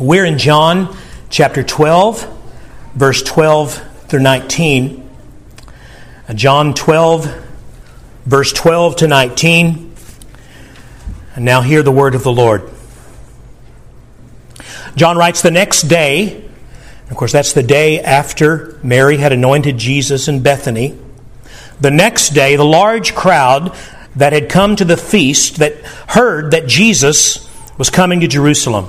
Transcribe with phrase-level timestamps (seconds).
[0.00, 0.96] We're in John
[1.30, 2.26] chapter 12,
[2.96, 3.74] verse 12
[4.08, 5.08] through 19.
[6.28, 7.32] Uh, John 12,
[8.24, 9.94] verse 12 to 19.
[11.36, 12.68] And now hear the word of the Lord.
[14.96, 16.44] John writes, The next day,
[17.08, 20.98] of course, that's the day after Mary had anointed Jesus in Bethany.
[21.80, 23.76] The next day, the large crowd
[24.16, 25.76] that had come to the feast that
[26.08, 28.88] heard that Jesus was coming to Jerusalem.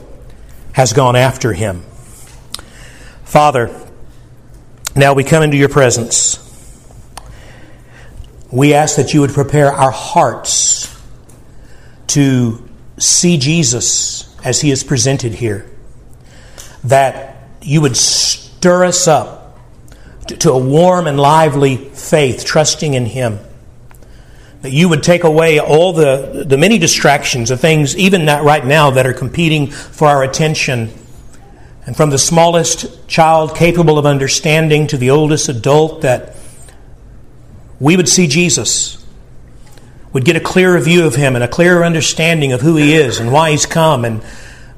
[0.73, 1.83] has gone after him.
[3.23, 3.69] Father,
[4.95, 6.37] now we come into your presence.
[8.51, 10.93] We ask that you would prepare our hearts
[12.07, 15.69] to see Jesus as he is presented here.
[16.83, 19.57] That you would stir us up
[20.27, 23.39] to, a warm and lively faith, trusting in him
[24.61, 28.65] that you would take away all the, the many distractions, the things, even not right
[28.65, 30.91] now, that are competing for our attention.
[31.85, 36.35] And from the smallest child capable of understanding to the oldest adult, that
[37.79, 39.03] we would see Jesus,
[40.13, 43.19] would get a clearer view of him and a clearer understanding of who he is
[43.19, 44.05] and why he's come.
[44.05, 44.21] And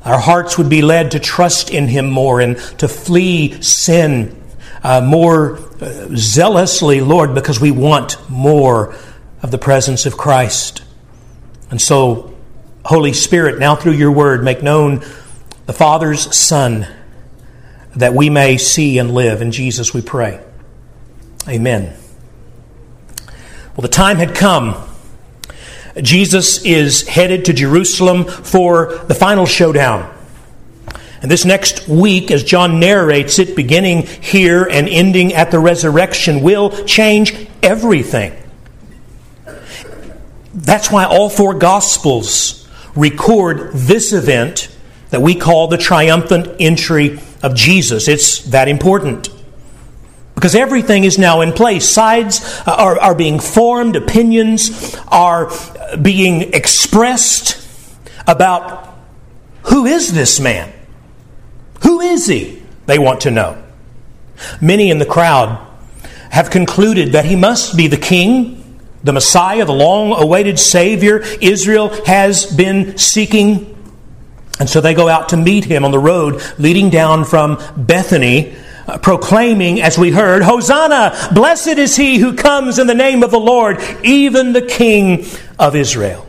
[0.06, 4.40] our hearts would be led to trust in him more and to flee sin
[4.84, 8.96] uh, more uh, zealously, Lord, because we want more
[9.44, 10.84] of the presence of Christ.
[11.70, 12.34] And so,
[12.86, 15.04] Holy Spirit, now through your word, make known
[15.66, 16.88] the Father's Son
[17.96, 19.42] that we may see and live.
[19.42, 20.42] In Jesus we pray.
[21.48, 21.96] Amen.
[23.76, 24.90] Well, the time had come.
[26.02, 30.12] Jesus is headed to Jerusalem for the final showdown.
[31.22, 36.42] And this next week, as John narrates it, beginning here and ending at the resurrection,
[36.42, 38.43] will change everything.
[40.54, 44.76] That's why all four Gospels record this event
[45.10, 48.08] that we call the triumphant entry of Jesus.
[48.08, 49.30] It's that important.
[50.36, 51.88] Because everything is now in place.
[51.88, 57.60] Sides uh, are, are being formed, opinions are uh, being expressed
[58.28, 58.96] about
[59.64, 60.72] who is this man?
[61.84, 62.62] Who is he?
[62.86, 63.64] They want to know.
[64.60, 65.66] Many in the crowd
[66.32, 68.63] have concluded that he must be the king
[69.04, 73.70] the Messiah, the long awaited Savior, Israel has been seeking.
[74.60, 78.56] And so they go out to meet him on the road leading down from Bethany,
[78.88, 81.30] uh, proclaiming, as we heard, Hosanna!
[81.34, 85.26] Blessed is he who comes in the name of the Lord, even the King
[85.60, 86.26] of Israel.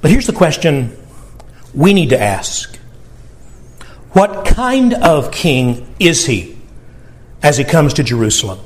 [0.00, 0.96] But here's the question
[1.74, 2.76] we need to ask
[4.12, 6.58] What kind of king is he
[7.42, 8.60] as he comes to Jerusalem?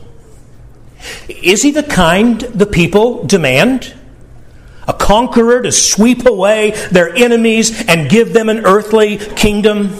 [1.28, 3.94] Is he the kind the people demand?
[4.86, 9.96] A conqueror to sweep away their enemies and give them an earthly kingdom?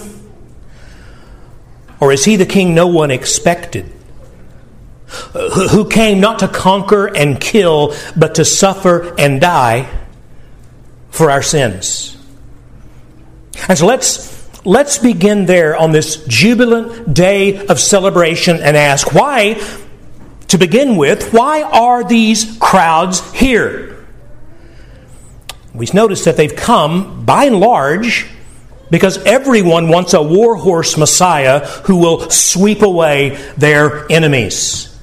[2.01, 3.93] Or is he the king no one expected?
[5.71, 9.89] Who came not to conquer and kill, but to suffer and die
[11.11, 12.17] for our sins?
[13.69, 19.55] And so let's let's begin there on this jubilant day of celebration and ask why
[20.49, 24.05] to begin with, why are these crowds here?
[25.75, 28.27] We notice that they've come, by and large,
[28.91, 34.99] because everyone wants a warhorse Messiah who will sweep away their enemies.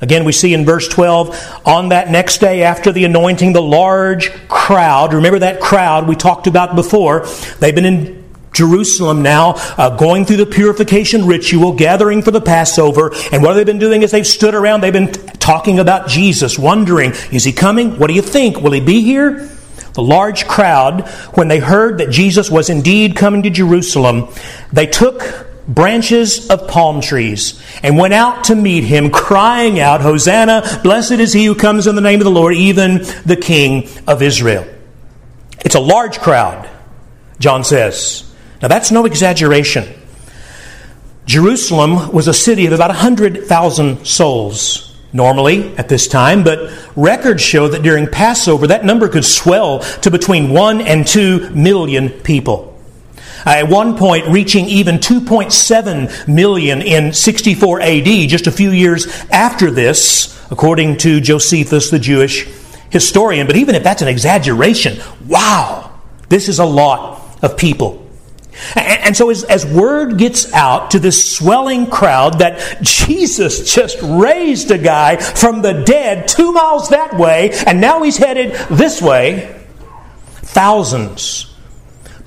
[0.00, 4.32] Again, we see in verse 12, on that next day after the anointing, the large
[4.48, 7.24] crowd, remember that crowd we talked about before,
[7.60, 8.21] they've been in
[8.52, 13.12] Jerusalem now, uh, going through the purification ritual, gathering for the Passover.
[13.32, 17.12] And what they've been doing is they've stood around, they've been talking about Jesus, wondering,
[17.30, 17.98] is he coming?
[17.98, 18.60] What do you think?
[18.60, 19.48] Will he be here?
[19.94, 24.28] The large crowd, when they heard that Jesus was indeed coming to Jerusalem,
[24.72, 30.80] they took branches of palm trees and went out to meet him, crying out, Hosanna,
[30.82, 34.22] blessed is he who comes in the name of the Lord, even the King of
[34.22, 34.66] Israel.
[35.60, 36.68] It's a large crowd,
[37.38, 38.31] John says.
[38.62, 39.92] Now that's no exaggeration.
[41.26, 47.68] Jerusalem was a city of about 100,000 souls normally at this time, but records show
[47.68, 52.68] that during Passover that number could swell to between 1 and 2 million people.
[53.44, 59.06] Uh, at one point reaching even 2.7 million in 64 AD, just a few years
[59.30, 62.46] after this, according to Josephus, the Jewish
[62.90, 63.48] historian.
[63.48, 65.98] But even if that's an exaggeration, wow,
[66.28, 68.01] this is a lot of people.
[68.76, 74.70] And, so, as, as, word gets out to this swelling crowd that Jesus just raised
[74.70, 79.64] a guy from the dead two miles that way, and now he's headed this way,
[80.26, 81.52] thousands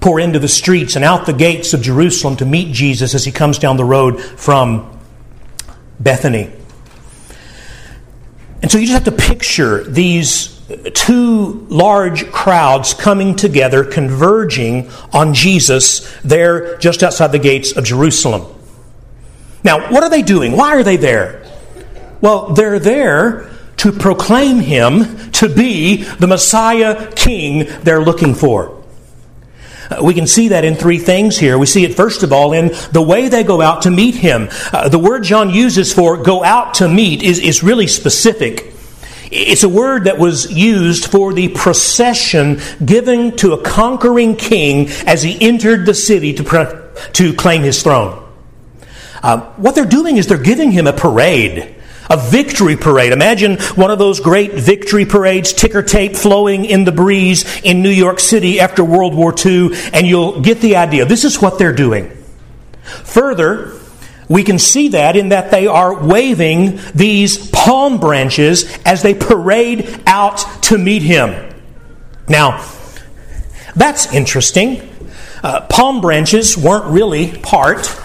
[0.05, 3.31] pour into the streets and out the gates of Jerusalem to meet Jesus as he
[3.31, 4.99] comes down the road from
[5.99, 6.51] Bethany.
[8.61, 10.54] And so you just have to picture these
[10.93, 18.51] two large crowds coming together, converging on Jesus there just outside the gates of Jerusalem.
[19.63, 20.53] Now, what are they doing?
[20.53, 21.45] Why are they there?
[22.21, 28.83] Well, they're there to proclaim him to be the Messiah King they're looking for.
[29.89, 31.57] Uh, we can see that in three things here.
[31.59, 34.49] We see it, first of all, in the way they go out to meet him.
[34.73, 38.73] Uh, the word John uses for go out to meet is, is really specific.
[39.31, 45.23] It's a word that was used for the procession given to a conquering king as
[45.23, 48.21] he entered the city to, to claim his throne.
[49.23, 51.75] Uh, what they're doing is they're giving him a parade.
[52.07, 53.11] A victory parade.
[53.11, 57.89] Imagine one of those great victory parades, ticker tape flowing in the breeze in New
[57.89, 61.05] York City after World War II, and you'll get the idea.
[61.05, 62.11] This is what they're doing.
[62.83, 63.74] Further,
[64.29, 70.01] we can see that in that they are waving these palm branches as they parade
[70.07, 71.53] out to meet him.
[72.27, 72.65] Now,
[73.75, 74.89] that's interesting.
[75.43, 77.95] Uh, palm branches weren't really part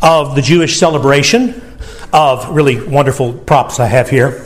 [0.00, 1.60] of the Jewish celebration
[2.12, 4.44] of really wonderful props I have here.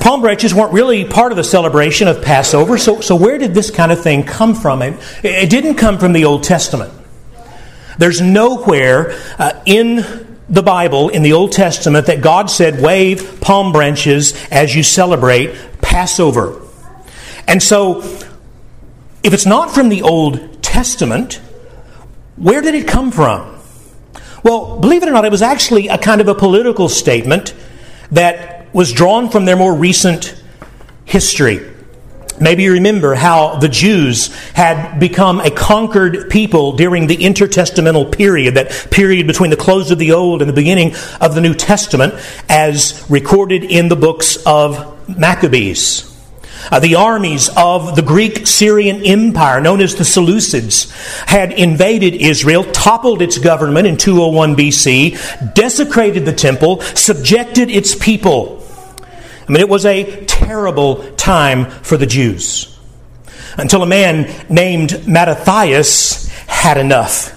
[0.00, 3.70] Palm branches weren't really part of the celebration of Passover, so, so where did this
[3.70, 4.80] kind of thing come from?
[4.80, 6.90] It, it didn't come from the Old Testament.
[7.98, 13.72] There's nowhere uh, in the Bible, in the Old Testament, that God said, wave palm
[13.72, 16.60] branches as you celebrate Passover.
[17.46, 18.00] And so,
[19.22, 21.40] if it's not from the Old Testament,
[22.36, 23.58] where did it come from?
[24.42, 27.54] Well, believe it or not, it was actually a kind of a political statement
[28.10, 30.40] that was drawn from their more recent
[31.04, 31.69] history.
[32.40, 38.54] Maybe you remember how the Jews had become a conquered people during the intertestamental period,
[38.54, 42.14] that period between the close of the Old and the beginning of the New Testament,
[42.48, 46.06] as recorded in the books of Maccabees.
[46.70, 50.90] Uh, the armies of the Greek Syrian Empire, known as the Seleucids,
[51.26, 58.59] had invaded Israel, toppled its government in 201 BC, desecrated the temple, subjected its people.
[59.50, 62.78] I mean, it was a terrible time for the Jews.
[63.58, 67.36] Until a man named Mattathias had enough.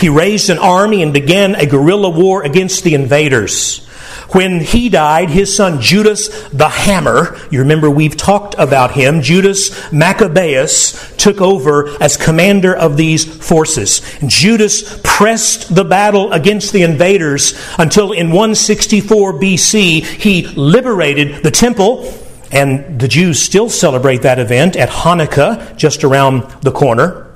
[0.00, 3.87] He raised an army and began a guerrilla war against the invaders.
[4.30, 9.90] When he died, his son Judas the Hammer, you remember we've talked about him, Judas
[9.90, 14.02] Maccabeus took over as commander of these forces.
[14.26, 22.12] Judas pressed the battle against the invaders until in 164 BC he liberated the temple.
[22.50, 27.27] And the Jews still celebrate that event at Hanukkah, just around the corner.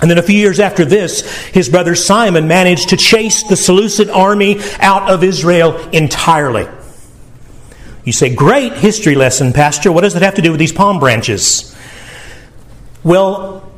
[0.00, 4.08] And then a few years after this, his brother Simon managed to chase the Seleucid
[4.08, 6.66] army out of Israel entirely.
[8.04, 9.92] You say, great history lesson, Pastor.
[9.92, 11.76] What does it have to do with these palm branches?
[13.04, 13.70] Well,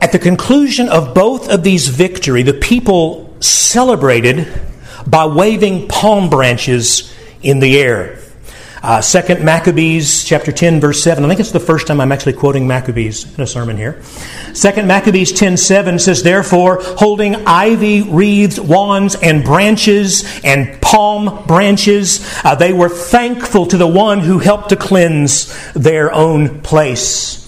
[0.00, 4.48] at the conclusion of both of these victory, the people celebrated
[5.06, 8.21] by waving palm branches in the air.
[8.82, 11.24] Uh, Second Maccabees chapter 10 verse 7.
[11.24, 14.02] I think it's the first time I'm actually quoting Maccabees in a sermon here.
[14.54, 22.28] Second Maccabees 10 7 says, Therefore, holding ivy wreathed wands and branches and palm branches,
[22.42, 27.38] uh, they were thankful to the one who helped to cleanse their own place.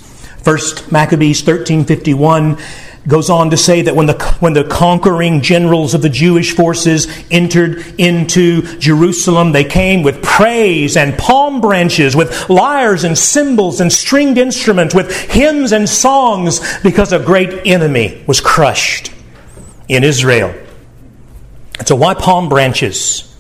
[0.44, 2.58] First Maccabees 1351
[3.06, 7.06] goes on to say that when the, when the conquering generals of the Jewish forces
[7.30, 13.92] entered into Jerusalem, they came with praise and palm branches, with lyres and cymbals and
[13.92, 19.12] stringed instruments, with hymns and songs, because a great enemy was crushed
[19.88, 20.54] in Israel.
[21.84, 23.30] So, why palm branches?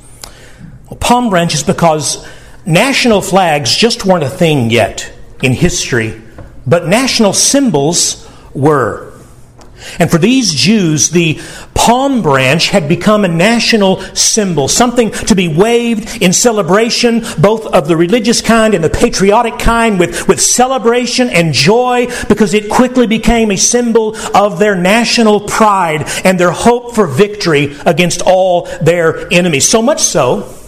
[0.90, 2.26] Well, palm branches because
[2.66, 5.10] national flags just weren't a thing yet
[5.42, 6.20] in history,
[6.66, 9.13] but national symbols were.
[9.98, 11.40] And for these Jews, the
[11.74, 17.88] palm branch had become a national symbol, something to be waved in celebration, both of
[17.88, 23.06] the religious kind and the patriotic kind, with, with celebration and joy, because it quickly
[23.06, 29.32] became a symbol of their national pride and their hope for victory against all their
[29.32, 29.68] enemies.
[29.68, 30.63] So much so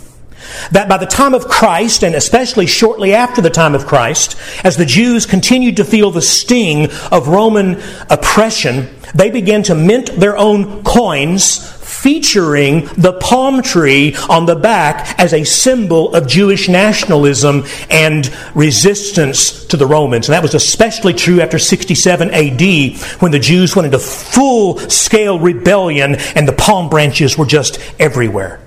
[0.73, 4.76] that by the time of Christ, and especially shortly after the time of Christ, as
[4.76, 10.37] the Jews continued to feel the sting of Roman oppression, they began to mint their
[10.37, 17.65] own coins featuring the palm tree on the back as a symbol of Jewish nationalism
[17.88, 20.29] and resistance to the Romans.
[20.29, 25.38] And that was especially true after 67 AD when the Jews went into full scale
[25.38, 28.61] rebellion and the palm branches were just everywhere.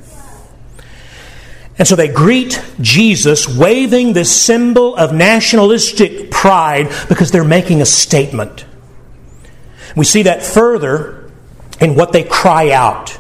[1.80, 7.86] And so they greet Jesus waving this symbol of nationalistic pride because they're making a
[7.86, 8.66] statement.
[9.96, 11.32] We see that further
[11.80, 13.18] in what they cry out.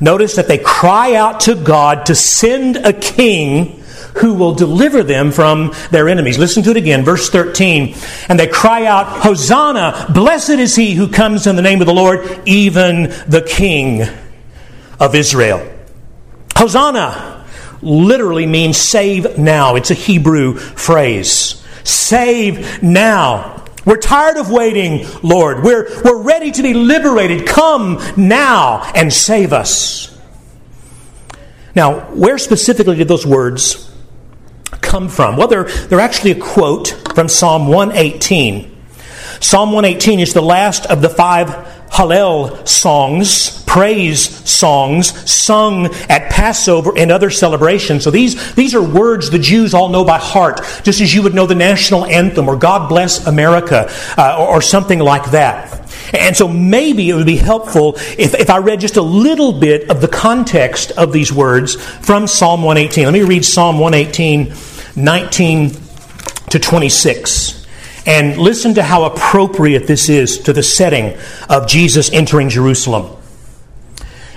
[0.00, 3.82] Notice that they cry out to God to send a king
[4.16, 6.38] who will deliver them from their enemies.
[6.38, 7.94] Listen to it again, verse 13.
[8.28, 10.06] And they cry out, Hosanna!
[10.12, 14.02] Blessed is he who comes in the name of the Lord, even the King
[14.98, 15.64] of Israel.
[16.56, 17.35] Hosanna!
[17.86, 19.76] Literally means save now.
[19.76, 21.64] It's a Hebrew phrase.
[21.84, 23.64] Save now.
[23.84, 25.62] We're tired of waiting, Lord.
[25.62, 27.46] We're, we're ready to be liberated.
[27.46, 30.12] Come now and save us.
[31.76, 33.92] Now, where specifically did those words
[34.80, 35.36] come from?
[35.36, 38.76] Well, they're, they're actually a quote from Psalm 118.
[39.40, 46.96] Psalm 118 is the last of the five Hallel songs, praise songs sung at Passover
[46.96, 48.04] and other celebrations.
[48.04, 51.34] So these, these are words the Jews all know by heart, just as you would
[51.34, 55.72] know the national anthem or God Bless America uh, or, or something like that.
[56.12, 59.90] And so maybe it would be helpful if, if I read just a little bit
[59.90, 63.04] of the context of these words from Psalm 118.
[63.04, 64.54] Let me read Psalm 118,
[64.96, 65.76] 19
[66.50, 67.55] to 26.
[68.06, 71.18] And listen to how appropriate this is to the setting
[71.50, 73.16] of Jesus entering Jerusalem.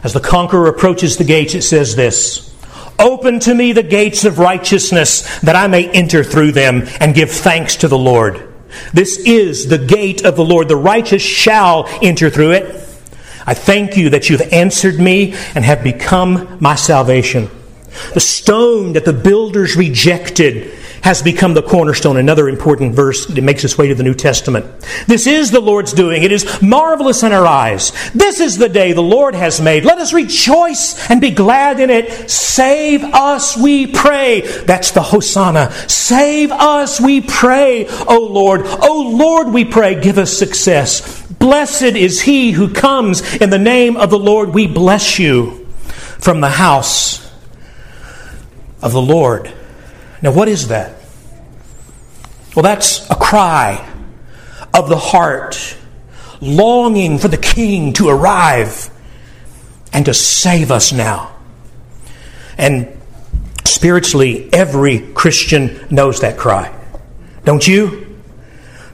[0.03, 2.49] As the conqueror approaches the gates, it says this
[2.97, 7.31] Open to me the gates of righteousness, that I may enter through them and give
[7.31, 8.53] thanks to the Lord.
[8.93, 10.67] This is the gate of the Lord.
[10.67, 12.75] The righteous shall enter through it.
[13.45, 17.49] I thank you that you've answered me and have become my salvation.
[18.13, 20.71] The stone that the builders rejected
[21.03, 22.17] has become the cornerstone.
[22.17, 24.65] Another important verse that makes its way to the New Testament.
[25.07, 26.23] This is the Lord's doing.
[26.23, 27.91] It is marvelous in our eyes.
[28.11, 29.85] This is the day the Lord has made.
[29.85, 32.29] Let us rejoice and be glad in it.
[32.29, 34.41] Save us, we pray.
[34.41, 35.71] That's the Hosanna.
[35.87, 38.61] Save us, we pray, O Lord.
[38.65, 41.25] O Lord, we pray, give us success.
[41.39, 44.49] Blessed is he who comes in the name of the Lord.
[44.49, 45.65] We bless you
[46.19, 47.33] from the house
[48.81, 49.53] of the Lord.
[50.21, 50.95] Now, what is that?
[52.55, 53.87] Well, that's a cry
[54.73, 55.77] of the heart,
[56.41, 58.89] longing for the King to arrive
[59.93, 61.35] and to save us now.
[62.57, 62.97] And
[63.65, 66.75] spiritually, every Christian knows that cry.
[67.45, 68.17] Don't you?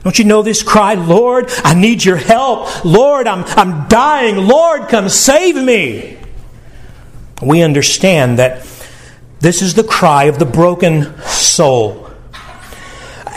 [0.04, 0.94] Don't you know this cry?
[0.94, 2.84] Lord, I need your help.
[2.84, 4.36] Lord, I'm, I'm dying.
[4.36, 6.18] Lord, come save me.
[7.42, 8.64] We understand that
[9.40, 12.06] this is the cry of the broken soul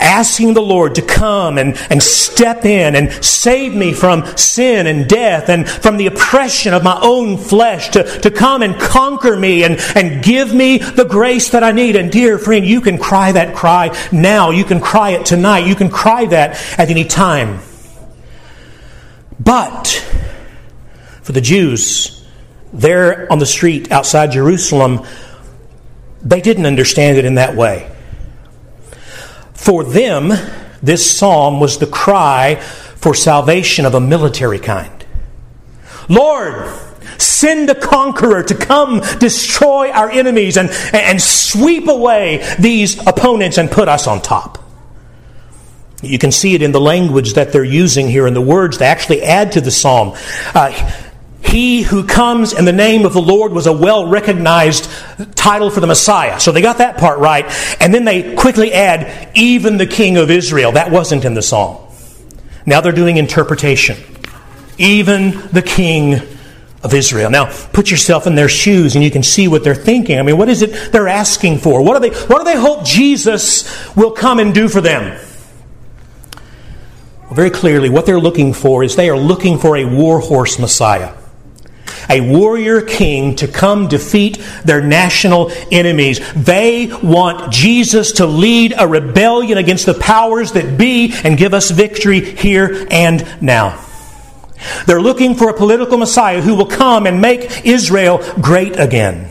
[0.00, 5.08] asking the Lord to come and, and step in and save me from sin and
[5.08, 9.62] death and from the oppression of my own flesh, to, to come and conquer me
[9.62, 11.96] and, and give me the grace that I need.
[11.96, 14.50] And dear friend, you can cry that cry now.
[14.50, 15.66] You can cry it tonight.
[15.66, 17.60] You can cry that at any time.
[19.38, 19.86] But
[21.22, 22.26] for the Jews,
[22.72, 25.06] there on the street outside Jerusalem,
[26.22, 27.90] they didn't understand it in that way.
[29.54, 30.32] For them,
[30.82, 32.56] this psalm was the cry
[32.96, 35.04] for salvation of a military kind.
[36.08, 36.68] Lord,
[37.18, 43.70] send a conqueror to come destroy our enemies and, and sweep away these opponents and
[43.70, 44.58] put us on top.
[46.02, 48.86] You can see it in the language that they're using here in the words they
[48.86, 50.16] actually add to the psalm.
[50.54, 50.72] Uh,
[51.42, 54.88] he who comes in the name of the Lord was a well recognized
[55.34, 56.38] title for the Messiah.
[56.38, 57.44] So they got that part right.
[57.80, 60.72] And then they quickly add, even the King of Israel.
[60.72, 61.78] That wasn't in the psalm.
[62.66, 63.96] Now they're doing interpretation.
[64.78, 66.20] Even the King
[66.82, 67.30] of Israel.
[67.30, 70.18] Now, put yourself in their shoes and you can see what they're thinking.
[70.18, 71.82] I mean, what is it they're asking for?
[71.82, 75.20] What do they, what do they hope Jesus will come and do for them?
[77.24, 81.14] Well, very clearly, what they're looking for is they are looking for a warhorse Messiah.
[82.10, 86.20] A warrior king to come defeat their national enemies.
[86.34, 91.70] They want Jesus to lead a rebellion against the powers that be and give us
[91.70, 93.86] victory here and now.
[94.86, 99.30] They're looking for a political Messiah who will come and make Israel great again.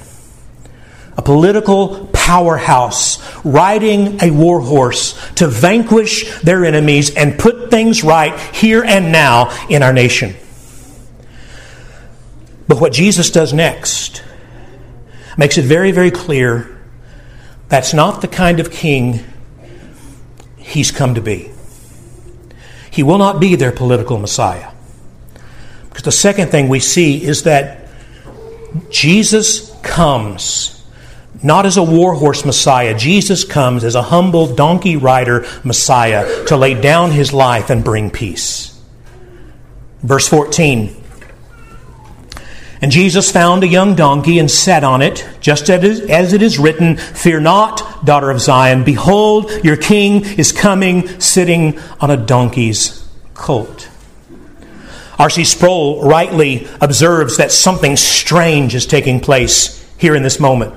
[1.17, 8.39] A political powerhouse riding a war horse to vanquish their enemies and put things right
[8.55, 10.33] here and now in our nation.
[12.69, 14.21] But what Jesus does next
[15.39, 16.79] makes it very, very clear
[17.67, 19.25] that's not the kind of king
[20.55, 21.49] he's come to be.
[22.91, 24.71] He will not be their political Messiah.
[25.89, 27.88] Because the second thing we see is that
[28.91, 30.85] Jesus comes
[31.41, 32.95] not as a warhorse Messiah.
[32.95, 38.11] Jesus comes as a humble donkey rider Messiah to lay down his life and bring
[38.11, 38.79] peace.
[40.03, 40.99] Verse 14.
[42.81, 46.95] And Jesus found a young donkey and sat on it, just as it is written,
[46.95, 48.83] Fear not, daughter of Zion.
[48.83, 53.89] Behold, your king is coming, sitting on a donkey's colt.
[55.17, 55.43] R.C.
[55.43, 60.74] Sproul rightly observes that something strange is taking place here in this moment.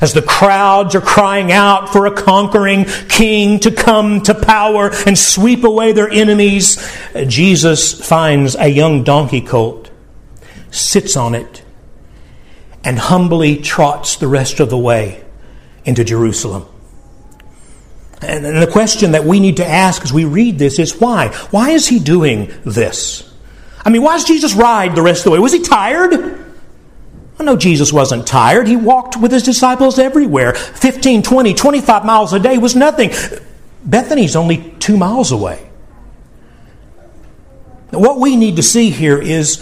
[0.00, 5.18] As the crowds are crying out for a conquering king to come to power and
[5.18, 6.78] sweep away their enemies,
[7.26, 9.79] Jesus finds a young donkey colt,
[10.70, 11.62] sits on it,
[12.84, 15.24] and humbly trots the rest of the way
[15.84, 16.66] into Jerusalem.
[18.22, 21.28] And the question that we need to ask as we read this is why?
[21.50, 23.26] Why is he doing this?
[23.82, 25.38] I mean, why does Jesus ride the rest of the way?
[25.38, 26.12] Was he tired?
[27.38, 28.68] I know Jesus wasn't tired.
[28.68, 30.52] He walked with his disciples everywhere.
[30.52, 33.10] 15, 20, 25 miles a day was nothing.
[33.82, 35.66] Bethany's only two miles away.
[37.90, 39.56] What we need to see here is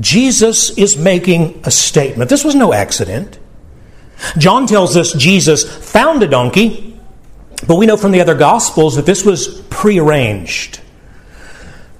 [0.00, 2.30] Jesus is making a statement.
[2.30, 3.38] This was no accident.
[4.38, 6.98] John tells us Jesus found a donkey,
[7.66, 10.80] but we know from the other Gospels that this was prearranged.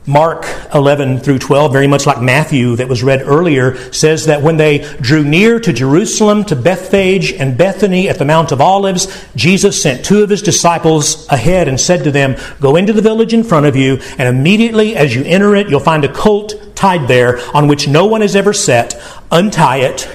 [0.07, 4.57] Mark 11 through 12, very much like Matthew that was read earlier, says that when
[4.57, 9.83] they drew near to Jerusalem, to Bethphage and Bethany at the Mount of Olives, Jesus
[9.83, 13.43] sent two of his disciples ahead and said to them, Go into the village in
[13.43, 17.41] front of you, and immediately as you enter it, you'll find a colt tied there
[17.53, 18.95] on which no one has ever sat.
[19.33, 20.09] Untie it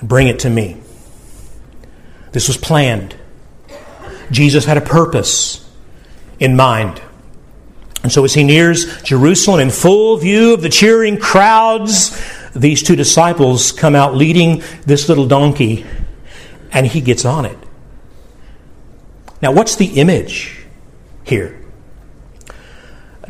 [0.00, 0.76] and bring it to me.
[2.32, 3.16] This was planned.
[4.30, 5.66] Jesus had a purpose
[6.38, 7.00] in mind.
[8.02, 12.18] And so, as he nears Jerusalem in full view of the cheering crowds,
[12.54, 15.84] these two disciples come out leading this little donkey,
[16.72, 17.58] and he gets on it.
[19.42, 20.64] Now, what's the image
[21.24, 21.60] here?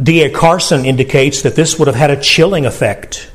[0.00, 0.30] D.A.
[0.30, 3.30] Carson indicates that this would have had a chilling effect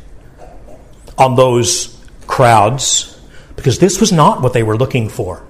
[1.17, 3.19] on those crowds
[3.55, 5.45] because this was not what they were looking for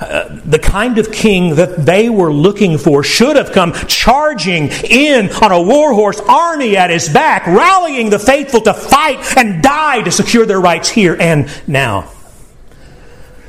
[0.00, 5.28] Uh, the kind of king that they were looking for should have come charging in
[5.42, 10.12] on a warhorse army at his back, rallying the faithful to fight and die to
[10.12, 12.02] secure their rights here and now.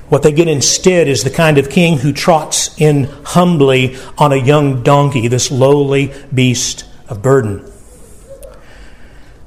[0.09, 4.35] What they get instead is the kind of king who trots in humbly on a
[4.37, 7.71] young donkey, this lowly beast of burden.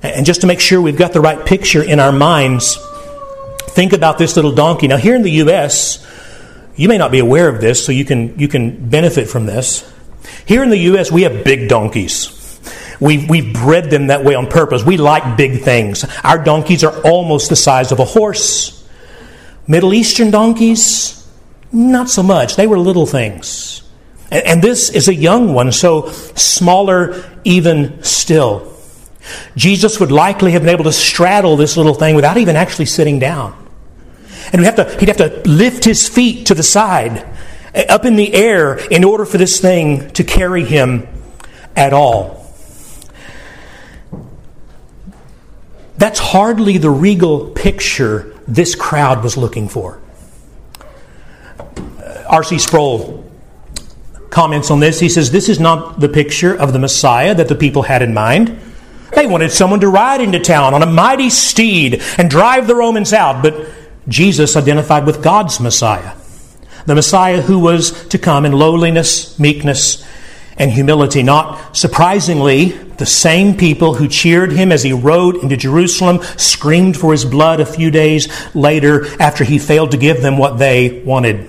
[0.03, 2.79] And just to make sure we've got the right picture in our minds,
[3.71, 4.87] think about this little donkey.
[4.87, 6.07] Now, here in the U.S.,
[6.77, 9.91] you may not be aware of this, so you can, you can benefit from this.
[10.47, 12.39] Here in the U.S., we have big donkeys.
[13.01, 14.85] We've, we've bred them that way on purpose.
[14.85, 16.05] We like big things.
[16.23, 18.87] Our donkeys are almost the size of a horse.
[19.67, 21.29] Middle Eastern donkeys,
[21.73, 22.57] not so much.
[22.57, 23.83] They were little things.
[24.31, 28.73] And, and this is a young one, so smaller even still.
[29.57, 33.19] Jesus would likely have been able to straddle this little thing without even actually sitting
[33.19, 33.62] down.
[34.53, 37.27] And have, to, he'd have to lift his feet to the side,
[37.75, 41.07] eh, up in the air, in order for this thing to carry him
[41.77, 42.43] at all.
[45.99, 50.01] That's hardly the regal picture this crowd was looking for.
[51.61, 52.59] Uh, R.C.
[52.59, 53.31] Sproul
[54.31, 54.99] comments on this.
[54.99, 58.15] He says, This is not the picture of the Messiah that the people had in
[58.15, 58.59] mind.
[59.15, 63.13] They wanted someone to ride into town on a mighty steed and drive the Romans
[63.13, 63.69] out, but
[64.09, 66.15] Jesus identified with God's Messiah,
[66.87, 70.05] the Messiah who was to come in lowliness, meekness,
[70.57, 71.23] and humility.
[71.23, 77.13] Not surprisingly, the same people who cheered him as he rode into Jerusalem screamed for
[77.13, 81.49] his blood a few days later after he failed to give them what they wanted.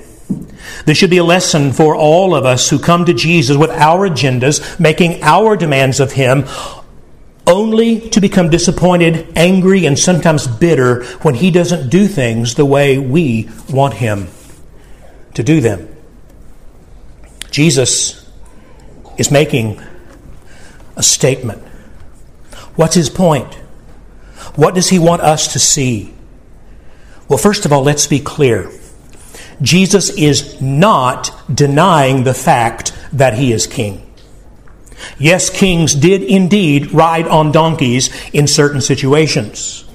[0.85, 4.09] This should be a lesson for all of us who come to Jesus with our
[4.09, 6.45] agendas, making our demands of him,
[7.45, 12.97] only to become disappointed, angry, and sometimes bitter when he doesn't do things the way
[12.97, 14.27] we want him
[15.34, 15.89] to do them.
[17.51, 18.29] Jesus
[19.17, 19.82] is making
[20.95, 21.62] a statement.
[22.75, 23.53] What's his point?
[24.56, 26.13] What does he want us to see?
[27.27, 28.71] Well, first of all, let's be clear.
[29.62, 34.12] Jesus is not denying the fact that he is king.
[35.17, 39.85] Yes, kings did indeed ride on donkeys in certain situations.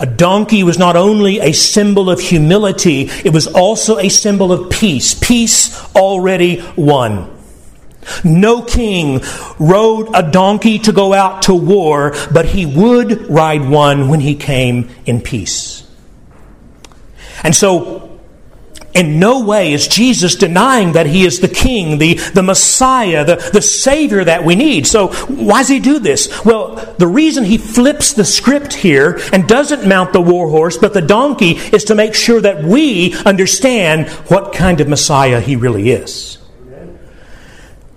[0.00, 4.70] A donkey was not only a symbol of humility, it was also a symbol of
[4.70, 5.14] peace.
[5.14, 7.30] Peace already won.
[8.22, 9.22] No king
[9.58, 14.34] rode a donkey to go out to war, but he would ride one when he
[14.34, 15.88] came in peace.
[17.42, 18.03] And so,
[18.94, 23.36] in no way is Jesus denying that he is the king, the, the Messiah, the,
[23.52, 24.86] the Savior that we need.
[24.86, 26.44] So, why does he do this?
[26.44, 30.94] Well, the reason he flips the script here and doesn't mount the war horse but
[30.94, 35.90] the donkey is to make sure that we understand what kind of Messiah he really
[35.90, 36.38] is.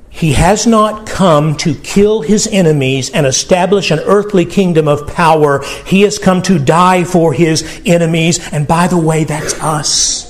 [0.10, 5.64] He has not come to kill his enemies and establish an earthly kingdom of power.
[5.86, 8.40] He has come to die for his enemies.
[8.52, 10.27] And by the way, that's us.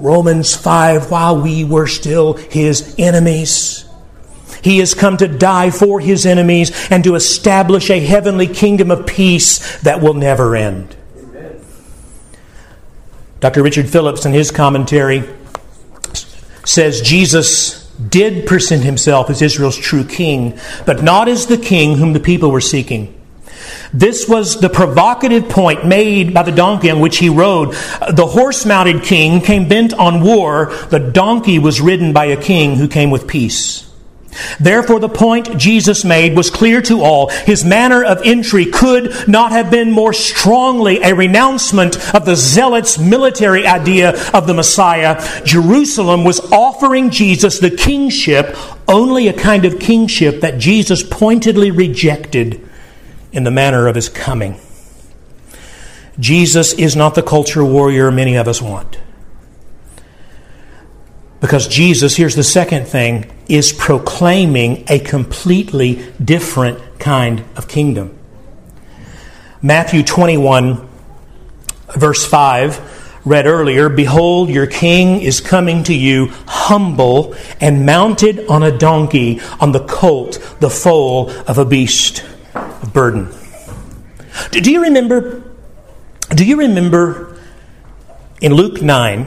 [0.00, 3.84] Romans 5, while we were still his enemies.
[4.62, 9.06] He has come to die for his enemies and to establish a heavenly kingdom of
[9.06, 10.96] peace that will never end.
[11.16, 11.60] Amen.
[13.40, 13.62] Dr.
[13.62, 15.24] Richard Phillips, in his commentary,
[16.64, 22.12] says Jesus did present himself as Israel's true king, but not as the king whom
[22.12, 23.19] the people were seeking.
[23.92, 27.72] This was the provocative point made by the donkey on which he rode.
[28.12, 30.66] The horse mounted king came bent on war.
[30.90, 33.90] The donkey was ridden by a king who came with peace.
[34.60, 37.30] Therefore, the point Jesus made was clear to all.
[37.30, 42.96] His manner of entry could not have been more strongly a renouncement of the zealots'
[42.96, 45.20] military idea of the Messiah.
[45.44, 52.69] Jerusalem was offering Jesus the kingship, only a kind of kingship that Jesus pointedly rejected
[53.32, 54.58] in the manner of his coming.
[56.18, 58.98] Jesus is not the culture warrior many of us want.
[61.40, 68.16] Because Jesus, here's the second thing, is proclaiming a completely different kind of kingdom.
[69.62, 70.86] Matthew 21,
[71.96, 78.62] verse 5, read earlier Behold, your king is coming to you humble and mounted on
[78.62, 82.22] a donkey, on the colt, the foal of a beast
[82.92, 83.28] burden.
[84.50, 85.42] Do you remember?
[86.30, 87.38] Do you remember
[88.40, 89.26] in Luke 9?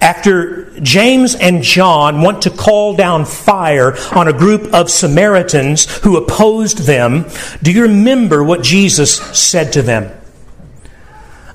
[0.00, 6.16] After James and John want to call down fire on a group of Samaritans who
[6.16, 7.26] opposed them,
[7.62, 10.12] do you remember what Jesus said to them?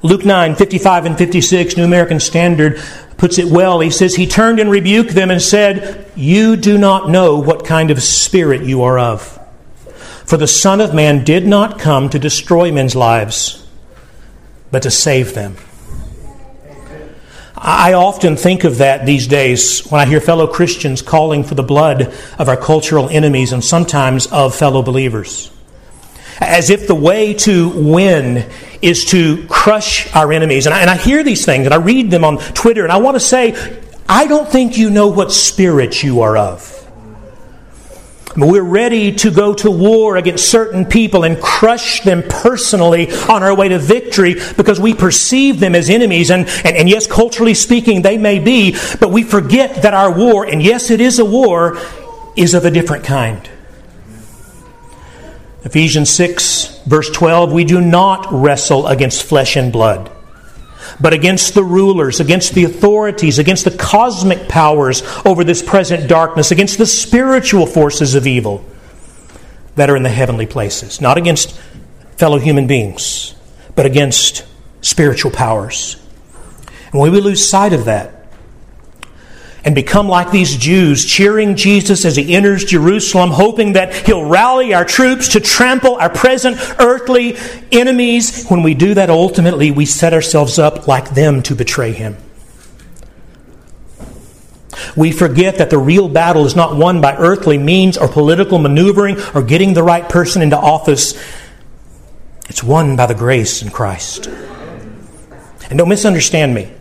[0.02, 2.82] Luke 9, 55 and 56, New American Standard
[3.18, 3.80] puts it well.
[3.80, 7.92] He says, He turned and rebuked them and said, You do not know what kind
[7.92, 9.37] of spirit you are of.
[10.28, 13.66] For the Son of Man did not come to destroy men's lives,
[14.72, 15.56] but to save them.
[17.56, 21.64] I often think of that these days when I hear fellow Christians calling for the
[21.64, 25.50] blood of our cultural enemies and sometimes of fellow believers.
[26.42, 28.50] As if the way to win
[28.82, 30.66] is to crush our enemies.
[30.66, 32.98] And I, and I hear these things and I read them on Twitter and I
[32.98, 36.77] want to say, I don't think you know what spirit you are of.
[38.38, 43.56] We're ready to go to war against certain people and crush them personally on our
[43.56, 46.30] way to victory because we perceive them as enemies.
[46.30, 50.46] And, and, and yes, culturally speaking, they may be, but we forget that our war,
[50.46, 51.80] and yes, it is a war,
[52.36, 53.50] is of a different kind.
[55.64, 60.12] Ephesians 6, verse 12, we do not wrestle against flesh and blood
[61.00, 66.52] but against the rulers, against the authorities, against the cosmic powers over this present darkness,
[66.52, 68.66] against the spiritual forces of evil
[69.76, 71.00] that are in the heavenly places.
[71.00, 71.58] Not against
[72.18, 73.36] fellow human beings,
[73.76, 74.46] but against
[74.82, 76.02] spiritual powers.
[76.92, 78.17] And when we lose sight of that,
[79.68, 84.74] and become like these Jews, cheering Jesus as he enters Jerusalem, hoping that he'll rally
[84.74, 87.36] our troops to trample our present earthly
[87.70, 88.46] enemies.
[88.48, 92.16] When we do that, ultimately, we set ourselves up like them to betray him.
[94.96, 99.18] We forget that the real battle is not won by earthly means or political maneuvering
[99.36, 101.22] or getting the right person into office.
[102.48, 104.28] It's won by the grace in Christ.
[105.70, 106.72] And don't misunderstand me.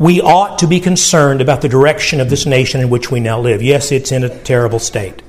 [0.00, 3.38] We ought to be concerned about the direction of this nation in which we now
[3.38, 3.62] live.
[3.62, 5.22] Yes, it's in a terrible state.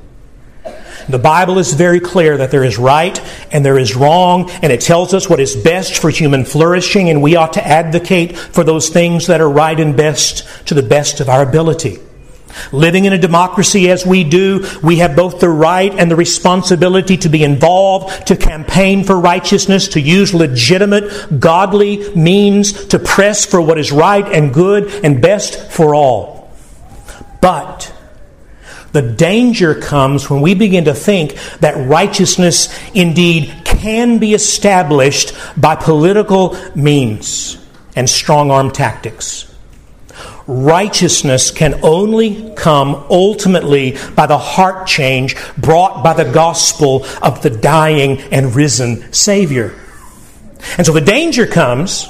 [1.10, 3.20] The Bible is very clear that there is right
[3.52, 7.22] and there is wrong, and it tells us what is best for human flourishing, and
[7.22, 11.20] we ought to advocate for those things that are right and best to the best
[11.20, 12.00] of our ability.
[12.72, 17.18] Living in a democracy as we do, we have both the right and the responsibility
[17.18, 23.62] to be involved, to campaign for righteousness, to use legitimate, godly means to press for
[23.62, 26.52] what is right and good and best for all.
[27.42, 27.94] But
[28.92, 35.76] the danger comes when we begin to think that righteousness indeed can be established by
[35.76, 37.58] political means
[37.96, 39.51] and strong arm tactics.
[40.48, 47.50] Righteousness can only come ultimately by the heart change brought by the gospel of the
[47.50, 49.76] dying and risen Savior.
[50.78, 52.08] And so the danger comes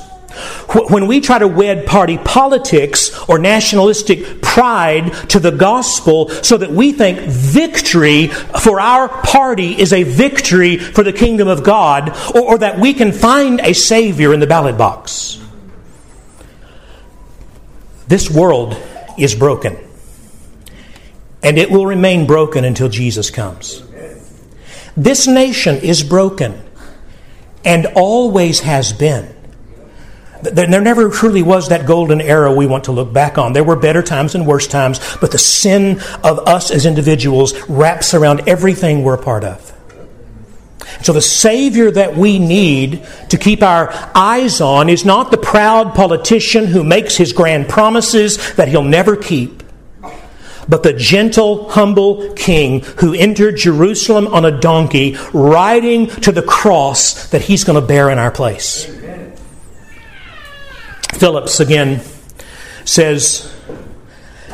[0.89, 6.71] when we try to wed party politics or nationalistic pride to the gospel so that
[6.71, 12.53] we think victory for our party is a victory for the kingdom of God or,
[12.53, 15.40] or that we can find a Savior in the ballot box.
[18.11, 18.75] This world
[19.17, 19.77] is broken,
[21.41, 23.81] and it will remain broken until Jesus comes.
[24.97, 26.61] This nation is broken
[27.63, 29.33] and always has been.
[30.41, 33.53] There never truly was that golden era we want to look back on.
[33.53, 38.13] There were better times and worse times, but the sin of us as individuals wraps
[38.13, 39.71] around everything we're a part of.
[41.01, 45.95] So the Savior that we need to keep our eyes on is not the proud
[45.95, 49.63] politician who makes his grand promises that he'll never keep,
[50.69, 57.29] but the gentle, humble King who entered Jerusalem on a donkey, riding to the cross
[57.29, 58.85] that he's going to bear in our place.
[61.13, 62.01] Phillips again
[62.85, 63.50] says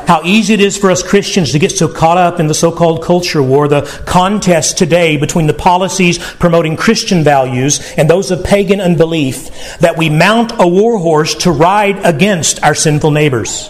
[0.08, 2.72] how easy it is for us Christians to get so caught up in the so
[2.72, 8.42] called culture war, the contest today between the policies promoting Christian values and those of
[8.42, 13.68] pagan unbelief, that we mount a war horse to ride against our sinful neighbors.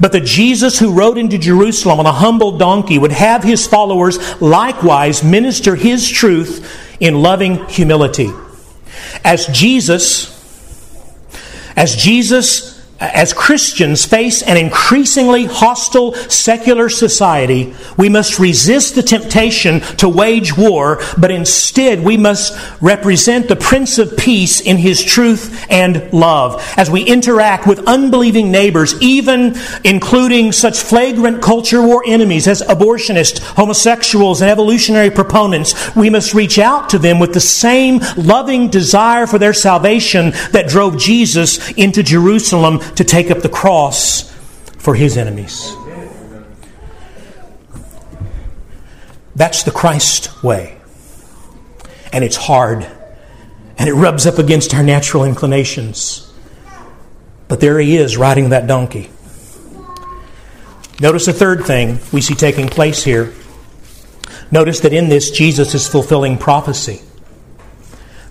[0.00, 4.40] But the Jesus who rode into Jerusalem on a humble donkey would have his followers
[4.40, 6.66] likewise minister his truth
[7.00, 8.30] in loving humility.
[9.24, 10.38] As Jesus
[11.76, 12.69] as Jesus
[13.00, 20.56] as Christians face an increasingly hostile secular society, we must resist the temptation to wage
[20.56, 26.62] war, but instead we must represent the Prince of Peace in his truth and love.
[26.76, 33.38] As we interact with unbelieving neighbors, even including such flagrant culture war enemies as abortionists,
[33.38, 39.26] homosexuals, and evolutionary proponents, we must reach out to them with the same loving desire
[39.26, 44.30] for their salvation that drove Jesus into Jerusalem to take up the cross
[44.78, 45.74] for his enemies.
[49.36, 50.76] That's the Christ way.
[52.12, 52.86] And it's hard.
[53.78, 56.32] And it rubs up against our natural inclinations.
[57.48, 59.10] But there he is riding that donkey.
[61.00, 63.32] Notice the third thing we see taking place here.
[64.50, 67.00] Notice that in this, Jesus is fulfilling prophecy.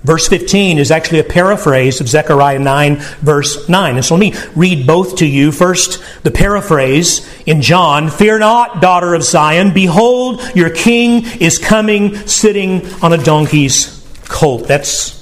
[0.04, 3.96] Verse 15 is actually a paraphrase of Zechariah 9, verse 9.
[3.96, 5.52] And so let me read both to you.
[5.52, 9.74] First, the paraphrase in John Fear not, daughter of Zion.
[9.74, 14.68] Behold, your king is coming, sitting on a donkey's colt.
[14.68, 15.20] That's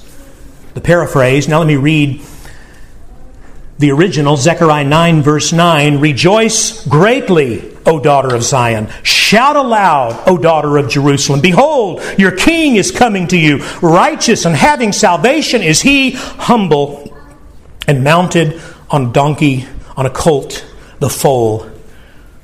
[0.74, 1.48] the paraphrase.
[1.48, 2.22] Now let me read
[3.78, 8.88] the original, Zechariah 9, verse 9 Rejoice greatly, O daughter of Zion.
[9.02, 11.40] Shout aloud, O daughter of Jerusalem.
[11.40, 13.64] Behold, your king is coming to you.
[13.80, 17.16] Righteous and having salvation is he, humble
[17.88, 20.64] and mounted on a donkey, on a colt,
[21.00, 21.68] the foal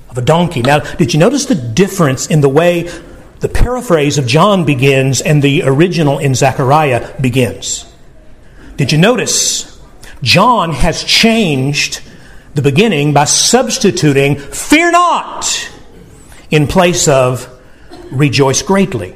[0.09, 0.62] of a donkey.
[0.62, 2.90] Now, did you notice the difference in the way
[3.40, 7.85] the paraphrase of John begins and the original in Zechariah begins?
[8.76, 9.78] Did you notice
[10.22, 12.00] John has changed
[12.54, 15.70] the beginning by substituting fear not
[16.50, 17.48] in place of
[18.10, 19.14] rejoice greatly.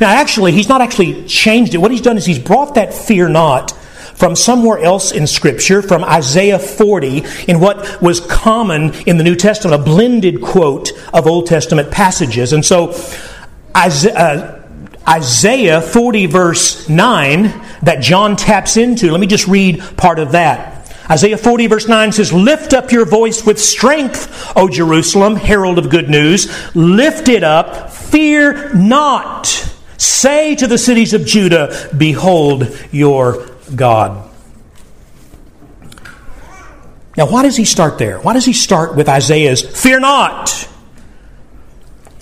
[0.00, 1.78] Now, actually, he's not actually changed it.
[1.78, 3.72] What he's done is he's brought that fear not
[4.14, 9.34] from somewhere else in Scripture, from Isaiah 40, in what was common in the New
[9.34, 12.52] Testament, a blended quote of Old Testament passages.
[12.52, 12.94] And so,
[13.74, 14.58] Isaiah,
[15.06, 17.42] uh, 40, verse 9,
[17.82, 19.10] that John taps into.
[19.10, 20.71] Let me just read part of that.
[21.10, 25.90] Isaiah 40, verse 9 says, Lift up your voice with strength, O Jerusalem, herald of
[25.90, 26.74] good news.
[26.74, 29.46] Lift it up, fear not.
[29.96, 34.30] Say to the cities of Judah, Behold your God.
[37.16, 38.18] Now, why does he start there?
[38.20, 40.68] Why does he start with Isaiah's fear not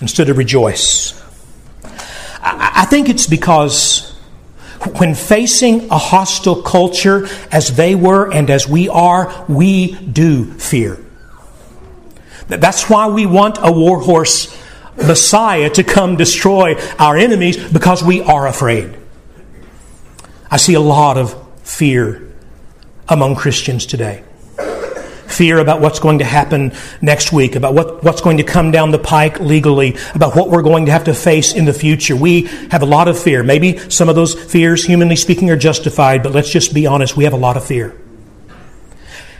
[0.01, 1.17] instead of rejoice?
[2.43, 4.10] I think it's because
[4.97, 10.97] when facing a hostile culture as they were and as we are, we do fear.
[12.47, 14.57] That's why we want a warhorse
[14.97, 18.97] Messiah to come destroy our enemies because we are afraid.
[20.49, 22.33] I see a lot of fear
[23.07, 24.23] among Christians today
[25.31, 28.91] fear about what's going to happen next week, about what, what's going to come down
[28.91, 32.15] the pike legally, about what we're going to have to face in the future.
[32.15, 33.43] We have a lot of fear.
[33.43, 37.23] Maybe some of those fears, humanly speaking, are justified, but let's just be honest, we
[37.23, 37.97] have a lot of fear.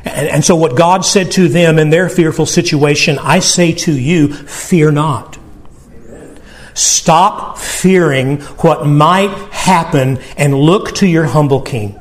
[0.04, 3.92] And, and so, what God said to them in their fearful situation, I say to
[3.92, 5.38] you, fear not.
[6.74, 12.01] Stop fearing what might happen and look to your humble King.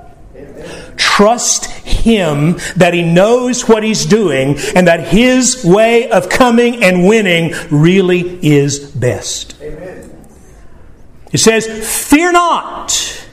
[1.21, 7.07] Trust Him that He knows what He's doing and that His way of coming and
[7.07, 9.55] winning really is best.
[9.61, 10.19] Amen.
[11.31, 11.67] It says,
[12.09, 13.29] Fear not.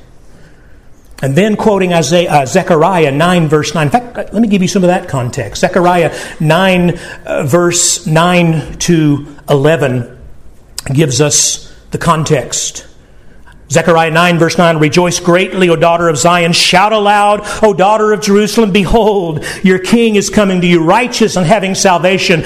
[1.22, 3.88] And then quoting Isaiah, uh, Zechariah 9, verse 9.
[3.88, 5.62] In fact, let me give you some of that context.
[5.62, 10.20] Zechariah 9, uh, verse 9 to 11
[10.94, 12.86] gives us the context.
[13.70, 16.54] Zechariah 9, verse 9 Rejoice greatly, O daughter of Zion.
[16.54, 18.72] Shout aloud, O daughter of Jerusalem.
[18.72, 22.44] Behold, your king is coming to you, righteous and having salvation.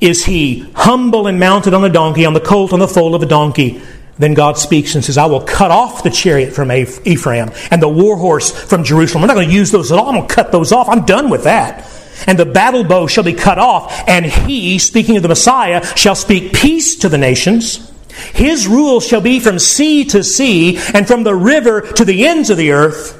[0.00, 3.22] Is he humble and mounted on a donkey, on the colt, on the foal of
[3.22, 3.82] a donkey?
[4.18, 7.88] Then God speaks and says, I will cut off the chariot from Ephraim and the
[7.88, 9.22] war horse from Jerusalem.
[9.22, 10.08] I'm not going to use those at all.
[10.08, 10.88] I'm going to cut those off.
[10.88, 11.88] I'm done with that.
[12.26, 16.16] And the battle bow shall be cut off, and he, speaking of the Messiah, shall
[16.16, 17.87] speak peace to the nations.
[18.34, 22.50] His rule shall be from sea to sea and from the river to the ends
[22.50, 23.14] of the earth.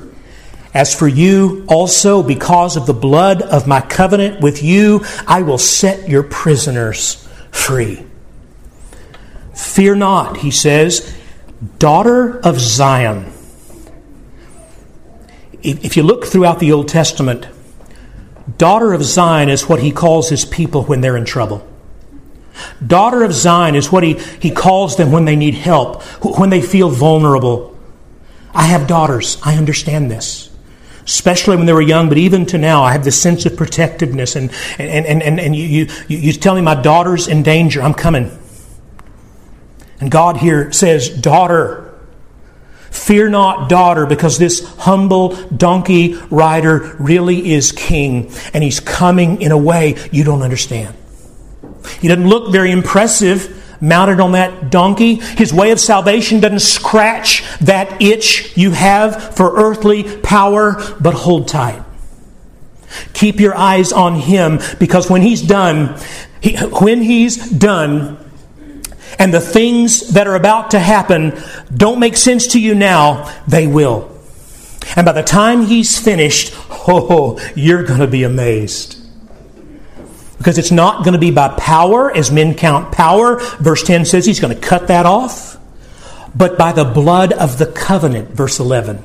[0.75, 5.59] As for you also, because of the blood of my covenant with you, I will
[5.59, 8.05] set your prisoners free.
[9.55, 11.17] Fear not, he says,
[11.79, 13.33] daughter of Zion.
[15.63, 17.49] If you look throughout the Old Testament,
[18.57, 21.68] daughter of Zion is what he calls his people when they're in trouble.
[22.85, 26.61] Daughter of Zion is what he, he calls them when they need help, when they
[26.61, 27.77] feel vulnerable.
[28.55, 29.39] I have daughters.
[29.43, 30.51] I understand this.
[31.05, 34.37] Especially when they were young, but even to now, I have this sense of protectiveness.
[34.37, 37.83] And, and, and, and, and you, you, you tell me my daughter's in danger.
[37.83, 38.37] I'm coming.
[40.01, 41.89] And God here says, Daughter,
[42.91, 49.53] Fear not, daughter, because this humble donkey rider really is king, and he's coming in
[49.53, 50.97] a way you don't understand.
[52.01, 55.15] He doesn't look very impressive mounted on that donkey.
[55.15, 61.49] His way of salvation doesn't scratch that itch you have for earthly power, but hold
[61.49, 61.83] tight.
[63.13, 65.99] Keep your eyes on him because when he's done,
[66.41, 68.19] he, when he's done,
[69.19, 71.39] and the things that are about to happen
[71.75, 74.15] don't make sense to you now, they will.
[74.97, 78.98] And by the time he's finished, oh, you're going to be amazed.
[80.39, 83.41] Because it's not going to be by power, as men count power.
[83.59, 85.57] Verse 10 says he's going to cut that off.
[86.35, 89.05] But by the blood of the covenant, verse 11.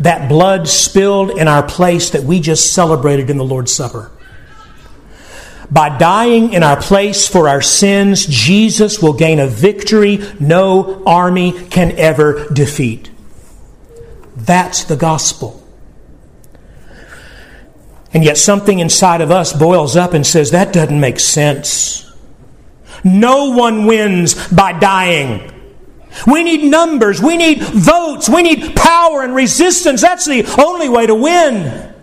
[0.00, 4.10] That blood spilled in our place that we just celebrated in the Lord's Supper.
[5.70, 11.52] By dying in our place for our sins, Jesus will gain a victory no army
[11.68, 13.10] can ever defeat.
[14.36, 15.59] That's the gospel.
[18.12, 22.10] And yet something inside of us boils up and says, that doesn't make sense.
[23.04, 25.52] No one wins by dying.
[26.26, 27.22] We need numbers.
[27.22, 28.28] We need votes.
[28.28, 30.00] We need power and resistance.
[30.00, 31.94] That's the only way to win.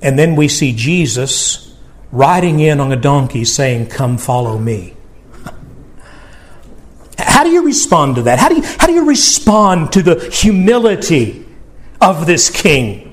[0.00, 1.76] And then we see Jesus
[2.12, 4.94] riding in on a donkey saying, Come follow me.
[7.18, 8.38] How do you respond to that?
[8.38, 11.46] How do you, how do you respond to the humility
[12.00, 13.05] of this king?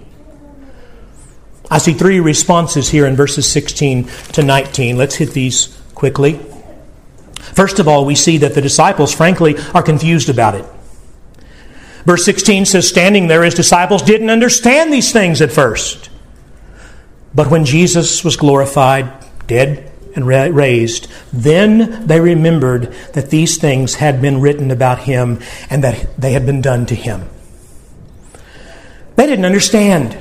[1.73, 4.95] I see three responses here in verses 16 to 19.
[4.95, 6.39] Let's hit these quickly.
[7.55, 10.65] First of all, we see that the disciples, frankly, are confused about it.
[12.05, 16.11] Verse 16 says, Standing there, his disciples didn't understand these things at first.
[17.33, 19.11] But when Jesus was glorified,
[19.47, 25.39] dead, and raised, then they remembered that these things had been written about him
[25.71, 27.27] and that they had been done to him.
[29.15, 30.15] They didn't understand.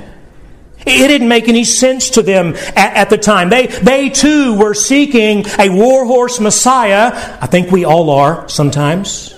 [0.85, 3.49] It didn't make any sense to them at, at, the time.
[3.49, 7.11] They, they too were seeking a warhorse Messiah.
[7.41, 9.33] I think we all are sometimes.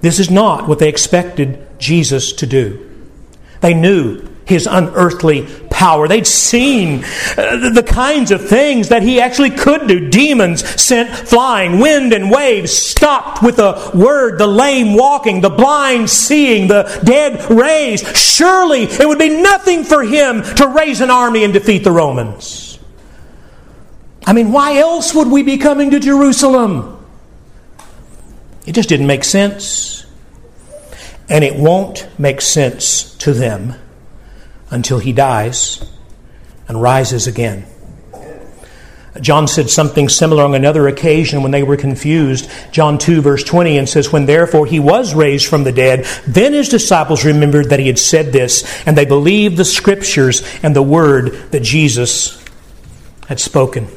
[0.00, 2.82] This is not what they expected Jesus to do.
[3.60, 6.08] They knew his unearthly power.
[6.08, 7.04] They'd seen
[7.36, 10.08] uh, the kinds of things that he actually could do.
[10.08, 16.08] Demons sent flying, wind and waves stopped with a word, the lame walking, the blind
[16.08, 18.16] seeing, the dead raised.
[18.16, 22.78] Surely it would be nothing for him to raise an army and defeat the Romans.
[24.26, 27.04] I mean, why else would we be coming to Jerusalem?
[28.66, 30.06] It just didn't make sense.
[31.28, 33.74] And it won't make sense to them
[34.76, 35.82] until he dies
[36.68, 37.64] and rises again.
[39.22, 42.50] John said something similar on another occasion when they were confused.
[42.70, 46.52] John 2, verse 20, and says, When therefore he was raised from the dead, then
[46.52, 50.82] his disciples remembered that he had said this, and they believed the scriptures and the
[50.82, 52.44] word that Jesus
[53.26, 53.88] had spoken.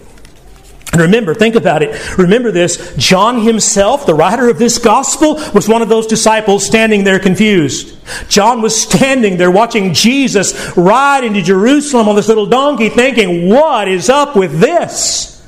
[0.92, 2.18] And remember, think about it.
[2.18, 7.04] Remember this John himself, the writer of this gospel, was one of those disciples standing
[7.04, 7.96] there confused.
[8.28, 13.88] John was standing there watching Jesus ride into Jerusalem on this little donkey, thinking, What
[13.88, 15.46] is up with this?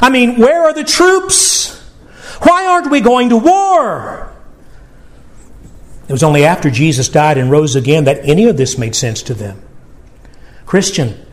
[0.00, 1.78] I mean, where are the troops?
[2.42, 4.32] Why aren't we going to war?
[6.08, 9.22] It was only after Jesus died and rose again that any of this made sense
[9.24, 9.62] to them.
[10.66, 11.24] Christian,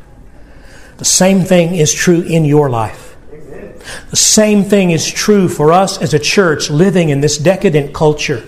[0.98, 3.09] the same thing is true in your life.
[4.10, 8.46] The same thing is true for us as a church living in this decadent culture.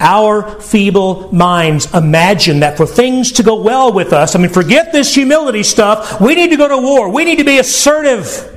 [0.00, 4.92] Our feeble minds imagine that for things to go well with us, I mean, forget
[4.92, 7.10] this humility stuff, we need to go to war.
[7.10, 8.52] We need to be assertive.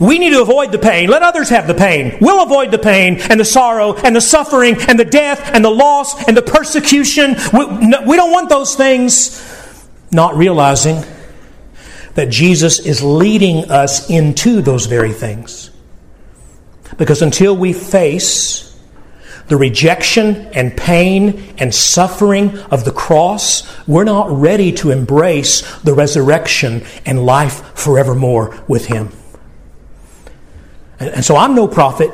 [0.00, 1.08] We need to avoid the pain.
[1.08, 2.18] Let others have the pain.
[2.20, 5.70] We'll avoid the pain and the sorrow and the suffering and the death and the
[5.70, 7.36] loss and the persecution.
[7.52, 9.42] We, we don't want those things,
[10.12, 11.02] not realizing
[12.18, 15.70] that Jesus is leading us into those very things.
[16.96, 18.76] Because until we face
[19.46, 25.94] the rejection and pain and suffering of the cross, we're not ready to embrace the
[25.94, 29.10] resurrection and life forevermore with Him.
[30.98, 32.10] And, so I'm no prophet.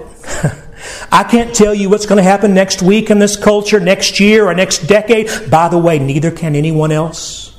[1.10, 4.48] I can't tell you what's going to happen next week in this culture, next year,
[4.48, 5.50] or next decade.
[5.50, 7.53] By the way, neither can anyone else.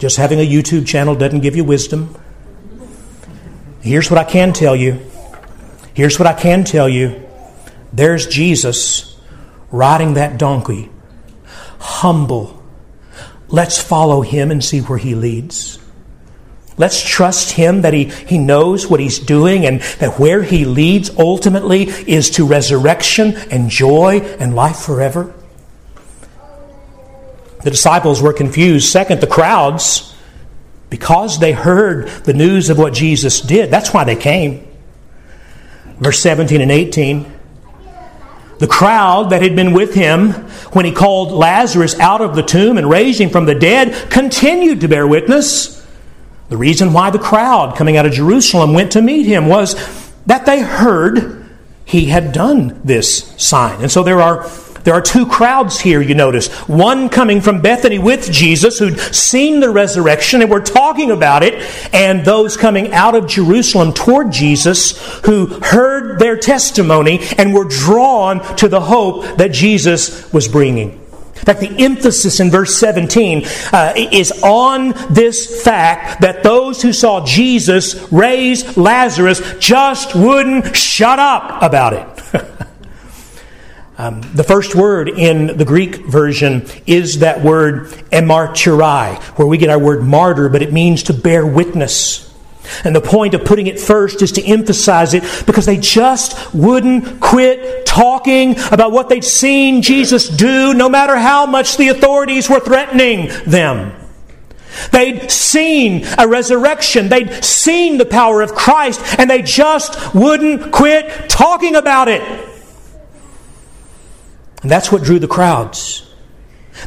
[0.00, 2.16] Just having a YouTube channel doesn't give you wisdom.
[3.82, 4.98] Here's what I can tell you.
[5.92, 7.28] Here's what I can tell you.
[7.92, 9.20] There's Jesus
[9.70, 10.88] riding that donkey,
[11.78, 12.62] humble.
[13.48, 15.78] Let's follow him and see where he leads.
[16.78, 21.10] Let's trust him that he, he knows what he's doing and that where he leads
[21.10, 25.34] ultimately is to resurrection and joy and life forever.
[27.62, 28.88] The disciples were confused.
[28.88, 30.14] Second, the crowds,
[30.88, 34.66] because they heard the news of what Jesus did, that's why they came.
[35.98, 37.32] Verse 17 and 18.
[38.58, 40.32] The crowd that had been with him
[40.72, 44.82] when he called Lazarus out of the tomb and raised him from the dead continued
[44.82, 45.80] to bear witness.
[46.50, 49.74] The reason why the crowd coming out of Jerusalem went to meet him was
[50.26, 51.48] that they heard
[51.84, 53.80] he had done this sign.
[53.80, 54.44] And so there are
[54.84, 56.48] there are two crowds here, you notice.
[56.68, 61.54] One coming from Bethany with Jesus, who'd seen the resurrection and were talking about it,
[61.92, 68.40] and those coming out of Jerusalem toward Jesus, who heard their testimony and were drawn
[68.56, 71.00] to the hope that Jesus was bringing.
[71.40, 76.92] In fact, the emphasis in verse 17 uh, is on this fact that those who
[76.92, 82.19] saw Jesus raise Lazarus just wouldn't shut up about it.
[84.00, 89.68] Um, the first word in the Greek version is that word emarturai, where we get
[89.68, 92.34] our word martyr, but it means to bear witness.
[92.82, 97.20] And the point of putting it first is to emphasize it because they just wouldn't
[97.20, 102.60] quit talking about what they'd seen Jesus do, no matter how much the authorities were
[102.60, 103.92] threatening them.
[104.92, 107.10] They'd seen a resurrection.
[107.10, 112.49] They'd seen the power of Christ, and they just wouldn't quit talking about it.
[114.62, 116.06] And that's what drew the crowds.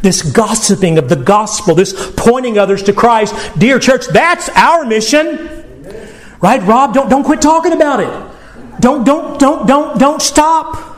[0.01, 3.35] This gossiping of the gospel, this pointing others to Christ.
[3.57, 5.61] Dear church, that's our mission.
[6.41, 6.93] Right, Rob?
[6.93, 8.81] Don't, don't quit talking about it.
[8.81, 10.93] Don't, don't, don't, don't, don't stop.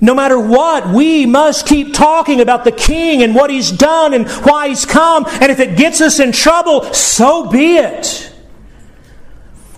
[0.00, 4.28] No matter what, we must keep talking about the King and what He's done and
[4.28, 5.24] why He's come.
[5.26, 8.32] And if it gets us in trouble, so be it.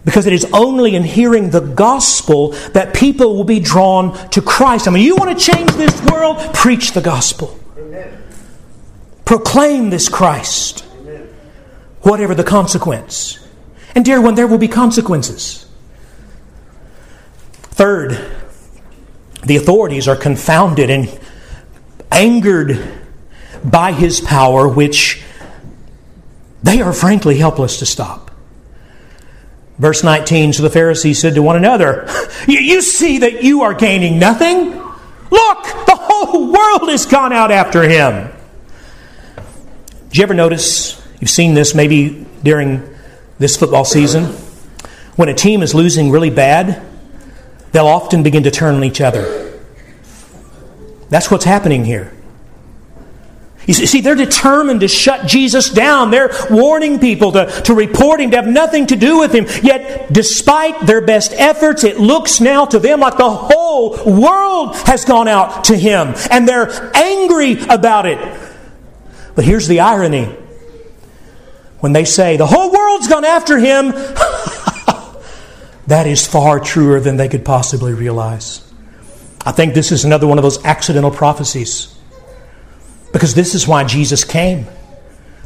[0.09, 4.89] Because it is only in hearing the gospel that people will be drawn to Christ.
[4.89, 6.39] I mean, you want to change this world?
[6.55, 7.61] Preach the gospel.
[7.77, 8.23] Amen.
[9.27, 11.29] Proclaim this Christ, Amen.
[12.01, 13.47] whatever the consequence.
[13.95, 15.67] And, dear one, there will be consequences.
[17.53, 18.19] Third,
[19.45, 21.21] the authorities are confounded and
[22.11, 22.99] angered
[23.63, 25.23] by his power, which
[26.63, 28.28] they are frankly helpless to stop.
[29.79, 32.09] Verse 19 So the Pharisees said to one another,
[32.49, 34.71] You see that you are gaining nothing?
[35.31, 38.33] Look, the whole world has gone out after him.
[40.09, 40.97] Did you ever notice?
[41.21, 42.83] You've seen this maybe during
[43.39, 44.25] this football season.
[45.17, 46.83] When a team is losing really bad,
[47.73, 49.59] they'll often begin to turn on each other.
[51.09, 52.13] That's what's happening here.
[53.69, 56.11] You see, they're determined to shut Jesus down.
[56.11, 59.45] They're warning people to, to report him, to have nothing to do with him.
[59.63, 65.05] Yet, despite their best efforts, it looks now to them like the whole world has
[65.05, 66.15] gone out to him.
[66.31, 68.19] And they're angry about it.
[69.35, 70.35] But here's the irony
[71.81, 73.91] when they say, the whole world's gone after him,
[75.89, 78.67] that is far truer than they could possibly realize.
[79.45, 81.98] I think this is another one of those accidental prophecies.
[83.13, 84.67] Because this is why Jesus came.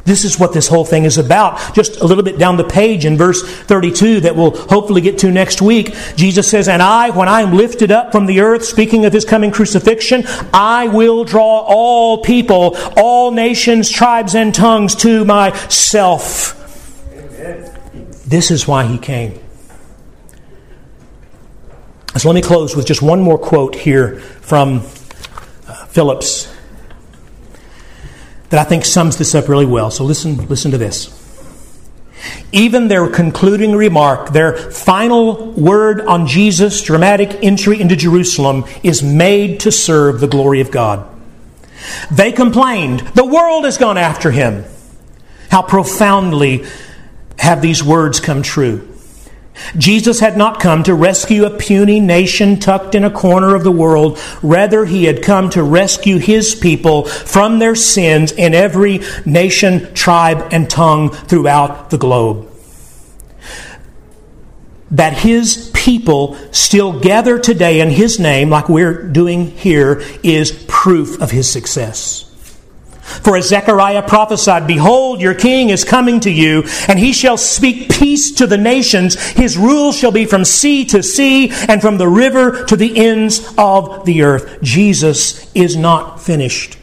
[0.05, 1.73] This is what this whole thing is about.
[1.73, 5.31] Just a little bit down the page in verse 32 that we'll hopefully get to
[5.31, 9.05] next week, Jesus says, And I, when I am lifted up from the earth, speaking
[9.05, 15.23] of his coming crucifixion, I will draw all people, all nations, tribes, and tongues to
[15.23, 16.59] myself.
[17.13, 17.71] Amen.
[18.27, 19.39] This is why he came.
[22.17, 24.79] So let me close with just one more quote here from
[25.67, 26.52] uh, Phillips
[28.53, 29.89] that I think sums this up really well.
[29.89, 31.09] So listen, listen to this.
[32.51, 39.61] Even their concluding remark, their final word on Jesus' dramatic entry into Jerusalem, is made
[39.61, 41.09] to serve the glory of God.
[42.11, 44.65] They complained, the world has gone after him.
[45.49, 46.63] How profoundly
[47.39, 48.87] have these words come true?
[49.77, 53.71] Jesus had not come to rescue a puny nation tucked in a corner of the
[53.71, 54.19] world.
[54.41, 60.47] Rather, he had come to rescue his people from their sins in every nation, tribe,
[60.51, 62.49] and tongue throughout the globe.
[64.91, 71.21] That his people still gather today in his name, like we're doing here, is proof
[71.21, 72.32] of his success.
[73.21, 77.89] For as Zechariah prophesied, Behold, your king is coming to you, and he shall speak
[77.89, 79.15] peace to the nations.
[79.31, 83.53] His rule shall be from sea to sea, and from the river to the ends
[83.57, 84.61] of the earth.
[84.61, 86.77] Jesus is not finished.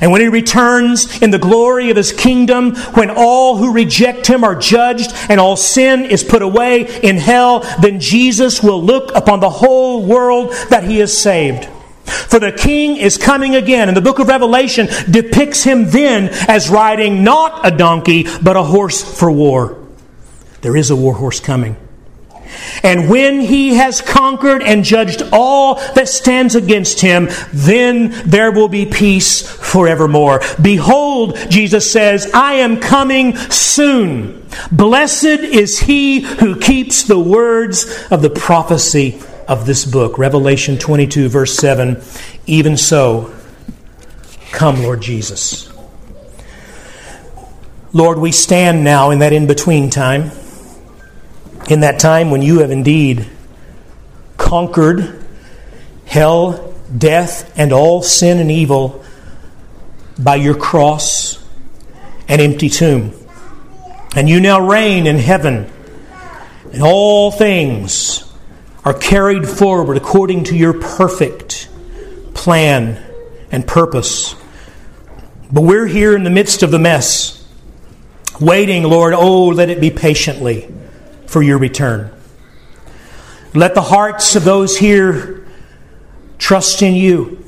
[0.00, 4.44] And when he returns in the glory of his kingdom, when all who reject him
[4.44, 9.40] are judged and all sin is put away in hell, then Jesus will look upon
[9.40, 11.68] the whole world that he has saved.
[12.08, 16.68] For the king is coming again, and the book of Revelation depicts him then as
[16.68, 19.78] riding not a donkey, but a horse for war.
[20.62, 21.76] There is a war horse coming.
[22.82, 28.68] And when he has conquered and judged all that stands against him, then there will
[28.68, 30.40] be peace forevermore.
[30.60, 34.46] Behold, Jesus says, I am coming soon.
[34.72, 40.18] Blessed is he who keeps the words of the prophecy of this book.
[40.18, 42.00] Revelation 22, verse 7.
[42.46, 43.34] Even so,
[44.52, 45.72] come, Lord Jesus.
[47.94, 50.30] Lord, we stand now in that in between time,
[51.70, 53.26] in that time when you have indeed
[54.36, 55.24] conquered
[56.04, 59.02] hell, death, and all sin and evil
[60.18, 61.42] by your cross
[62.28, 63.14] and empty tomb.
[64.14, 65.70] And you now reign in heaven,
[66.72, 68.27] and all things
[68.84, 71.68] are carried forward according to your perfect
[72.34, 73.04] plan
[73.50, 74.34] and purpose.
[75.50, 77.46] But we're here in the midst of the mess,
[78.40, 80.72] waiting, Lord, oh, let it be patiently
[81.26, 82.12] for your return.
[83.54, 85.46] Let the hearts of those here
[86.38, 87.44] trust in you.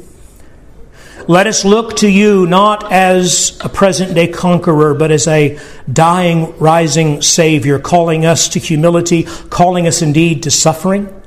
[1.28, 5.61] Let us look to you not as a present day conqueror, but as a
[5.93, 11.19] dying, rising Savior, calling us to humility, calling us indeed to suffering.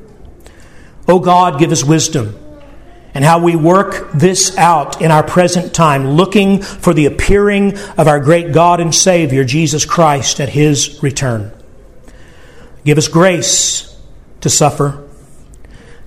[1.07, 2.39] O God, give us wisdom
[3.13, 8.07] and how we work this out in our present time, looking for the appearing of
[8.07, 11.51] our great God and Savior, Jesus Christ, at His return.
[12.85, 13.95] Give us grace
[14.41, 15.07] to suffer.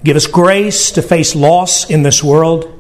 [0.03, 2.73] Give us grace to face loss in this world,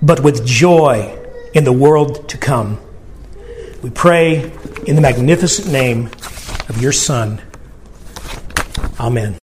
[0.00, 1.16] but with joy
[1.52, 2.80] in the world to come.
[3.82, 4.52] We pray
[4.86, 6.06] in the magnificent name
[6.68, 7.42] of your Son.
[8.98, 9.38] Amen.